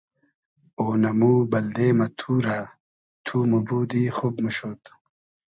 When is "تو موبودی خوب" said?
3.25-4.35